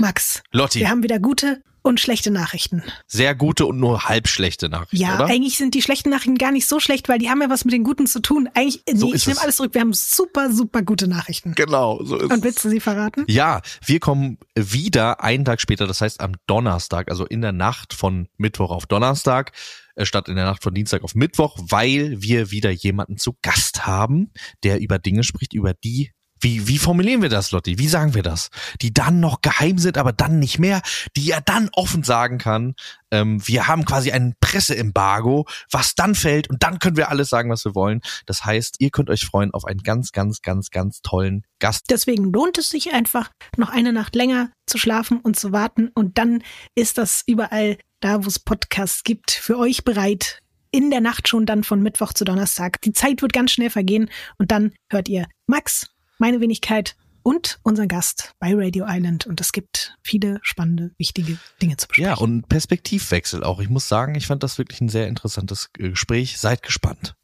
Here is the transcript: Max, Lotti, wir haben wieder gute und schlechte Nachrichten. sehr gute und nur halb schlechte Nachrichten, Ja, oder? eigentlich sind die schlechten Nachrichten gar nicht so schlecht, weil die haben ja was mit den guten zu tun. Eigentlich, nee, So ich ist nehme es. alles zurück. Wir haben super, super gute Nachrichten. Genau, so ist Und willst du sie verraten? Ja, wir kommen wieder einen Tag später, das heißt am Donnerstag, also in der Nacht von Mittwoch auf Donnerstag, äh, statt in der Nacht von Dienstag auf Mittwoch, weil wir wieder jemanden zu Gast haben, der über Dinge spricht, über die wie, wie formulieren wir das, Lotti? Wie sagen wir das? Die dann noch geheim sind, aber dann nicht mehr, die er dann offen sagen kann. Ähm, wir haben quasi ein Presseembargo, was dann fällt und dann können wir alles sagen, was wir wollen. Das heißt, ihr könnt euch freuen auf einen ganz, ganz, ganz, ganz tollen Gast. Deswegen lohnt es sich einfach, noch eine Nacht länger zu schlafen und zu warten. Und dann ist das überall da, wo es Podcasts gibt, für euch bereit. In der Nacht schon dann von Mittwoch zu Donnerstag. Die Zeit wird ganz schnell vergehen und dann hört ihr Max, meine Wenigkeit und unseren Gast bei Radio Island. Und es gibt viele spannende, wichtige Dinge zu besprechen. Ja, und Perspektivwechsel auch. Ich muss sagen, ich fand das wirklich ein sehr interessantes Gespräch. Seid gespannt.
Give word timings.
Max, 0.00 0.42
Lotti, 0.52 0.80
wir 0.80 0.90
haben 0.90 1.02
wieder 1.02 1.18
gute 1.18 1.62
und 1.82 2.00
schlechte 2.00 2.30
Nachrichten. 2.30 2.82
sehr 3.06 3.34
gute 3.34 3.66
und 3.66 3.78
nur 3.78 4.08
halb 4.08 4.26
schlechte 4.26 4.68
Nachrichten, 4.70 4.96
Ja, 4.96 5.16
oder? 5.16 5.26
eigentlich 5.26 5.58
sind 5.58 5.74
die 5.74 5.82
schlechten 5.82 6.08
Nachrichten 6.10 6.38
gar 6.38 6.50
nicht 6.50 6.66
so 6.66 6.80
schlecht, 6.80 7.08
weil 7.10 7.18
die 7.18 7.28
haben 7.28 7.42
ja 7.42 7.50
was 7.50 7.64
mit 7.66 7.74
den 7.74 7.84
guten 7.84 8.06
zu 8.06 8.20
tun. 8.20 8.48
Eigentlich, 8.54 8.82
nee, 8.88 8.96
So 8.98 9.08
ich 9.08 9.14
ist 9.16 9.26
nehme 9.26 9.36
es. 9.36 9.42
alles 9.42 9.56
zurück. 9.56 9.74
Wir 9.74 9.82
haben 9.82 9.92
super, 9.92 10.50
super 10.50 10.82
gute 10.82 11.08
Nachrichten. 11.08 11.54
Genau, 11.54 12.02
so 12.02 12.16
ist 12.16 12.32
Und 12.32 12.42
willst 12.42 12.64
du 12.64 12.70
sie 12.70 12.80
verraten? 12.80 13.24
Ja, 13.28 13.60
wir 13.84 14.00
kommen 14.00 14.38
wieder 14.56 15.22
einen 15.22 15.44
Tag 15.44 15.60
später, 15.60 15.86
das 15.86 16.00
heißt 16.00 16.20
am 16.20 16.32
Donnerstag, 16.46 17.10
also 17.10 17.26
in 17.26 17.42
der 17.42 17.52
Nacht 17.52 17.92
von 17.92 18.28
Mittwoch 18.38 18.70
auf 18.70 18.86
Donnerstag, 18.86 19.52
äh, 19.94 20.06
statt 20.06 20.28
in 20.28 20.36
der 20.36 20.46
Nacht 20.46 20.62
von 20.62 20.72
Dienstag 20.74 21.04
auf 21.04 21.14
Mittwoch, 21.14 21.58
weil 21.68 22.22
wir 22.22 22.50
wieder 22.50 22.70
jemanden 22.70 23.18
zu 23.18 23.36
Gast 23.42 23.86
haben, 23.86 24.32
der 24.62 24.80
über 24.80 24.98
Dinge 24.98 25.22
spricht, 25.22 25.52
über 25.52 25.74
die 25.74 26.12
wie, 26.44 26.68
wie 26.68 26.78
formulieren 26.78 27.22
wir 27.22 27.30
das, 27.30 27.50
Lotti? 27.50 27.78
Wie 27.78 27.88
sagen 27.88 28.14
wir 28.14 28.22
das? 28.22 28.50
Die 28.82 28.92
dann 28.92 29.18
noch 29.18 29.40
geheim 29.40 29.78
sind, 29.78 29.96
aber 29.96 30.12
dann 30.12 30.38
nicht 30.38 30.58
mehr, 30.58 30.82
die 31.16 31.30
er 31.30 31.40
dann 31.40 31.70
offen 31.72 32.04
sagen 32.04 32.36
kann. 32.36 32.74
Ähm, 33.10 33.40
wir 33.46 33.66
haben 33.66 33.86
quasi 33.86 34.12
ein 34.12 34.34
Presseembargo, 34.40 35.46
was 35.70 35.94
dann 35.94 36.14
fällt 36.14 36.50
und 36.50 36.62
dann 36.62 36.78
können 36.78 36.98
wir 36.98 37.08
alles 37.08 37.30
sagen, 37.30 37.50
was 37.50 37.64
wir 37.64 37.74
wollen. 37.74 38.02
Das 38.26 38.44
heißt, 38.44 38.76
ihr 38.78 38.90
könnt 38.90 39.08
euch 39.08 39.24
freuen 39.24 39.52
auf 39.54 39.64
einen 39.64 39.82
ganz, 39.82 40.12
ganz, 40.12 40.42
ganz, 40.42 40.70
ganz 40.70 41.00
tollen 41.00 41.44
Gast. 41.60 41.86
Deswegen 41.88 42.30
lohnt 42.30 42.58
es 42.58 42.68
sich 42.68 42.92
einfach, 42.92 43.30
noch 43.56 43.70
eine 43.70 43.94
Nacht 43.94 44.14
länger 44.14 44.50
zu 44.66 44.76
schlafen 44.76 45.20
und 45.20 45.38
zu 45.38 45.50
warten. 45.50 45.90
Und 45.94 46.18
dann 46.18 46.42
ist 46.74 46.98
das 46.98 47.22
überall 47.26 47.78
da, 48.00 48.22
wo 48.22 48.28
es 48.28 48.38
Podcasts 48.38 49.02
gibt, 49.02 49.30
für 49.30 49.58
euch 49.58 49.82
bereit. 49.84 50.40
In 50.70 50.90
der 50.90 51.00
Nacht 51.00 51.28
schon 51.28 51.46
dann 51.46 51.64
von 51.64 51.82
Mittwoch 51.82 52.12
zu 52.12 52.24
Donnerstag. 52.24 52.80
Die 52.82 52.92
Zeit 52.92 53.22
wird 53.22 53.32
ganz 53.32 53.52
schnell 53.52 53.70
vergehen 53.70 54.10
und 54.38 54.50
dann 54.50 54.72
hört 54.90 55.08
ihr 55.08 55.26
Max, 55.46 55.93
meine 56.18 56.40
Wenigkeit 56.40 56.96
und 57.22 57.58
unseren 57.62 57.88
Gast 57.88 58.32
bei 58.38 58.54
Radio 58.54 58.84
Island. 58.86 59.26
Und 59.26 59.40
es 59.40 59.52
gibt 59.52 59.96
viele 60.02 60.38
spannende, 60.42 60.92
wichtige 60.98 61.38
Dinge 61.60 61.76
zu 61.76 61.88
besprechen. 61.88 62.10
Ja, 62.10 62.16
und 62.16 62.48
Perspektivwechsel 62.48 63.42
auch. 63.42 63.60
Ich 63.60 63.70
muss 63.70 63.88
sagen, 63.88 64.14
ich 64.14 64.26
fand 64.26 64.42
das 64.42 64.58
wirklich 64.58 64.80
ein 64.80 64.88
sehr 64.88 65.08
interessantes 65.08 65.72
Gespräch. 65.72 66.38
Seid 66.38 66.62
gespannt. 66.62 67.14